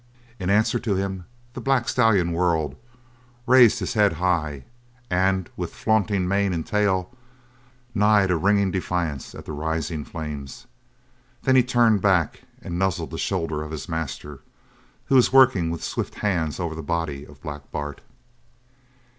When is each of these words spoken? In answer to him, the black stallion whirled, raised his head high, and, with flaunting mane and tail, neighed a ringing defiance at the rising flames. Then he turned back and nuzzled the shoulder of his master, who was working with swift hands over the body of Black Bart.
In 0.39 0.49
answer 0.49 0.79
to 0.79 0.95
him, 0.95 1.25
the 1.53 1.61
black 1.61 1.87
stallion 1.87 2.31
whirled, 2.31 2.75
raised 3.45 3.77
his 3.77 3.93
head 3.93 4.13
high, 4.13 4.63
and, 5.11 5.47
with 5.55 5.75
flaunting 5.75 6.27
mane 6.27 6.53
and 6.53 6.65
tail, 6.65 7.15
neighed 7.93 8.31
a 8.31 8.35
ringing 8.35 8.71
defiance 8.71 9.35
at 9.35 9.45
the 9.45 9.51
rising 9.51 10.03
flames. 10.03 10.65
Then 11.43 11.55
he 11.55 11.61
turned 11.61 12.01
back 12.01 12.41
and 12.63 12.79
nuzzled 12.79 13.11
the 13.11 13.19
shoulder 13.19 13.61
of 13.61 13.69
his 13.69 13.87
master, 13.87 14.39
who 15.05 15.13
was 15.13 15.31
working 15.31 15.69
with 15.69 15.83
swift 15.83 16.15
hands 16.15 16.59
over 16.59 16.73
the 16.73 16.81
body 16.81 17.23
of 17.23 17.39
Black 17.39 17.71
Bart. 17.71 18.01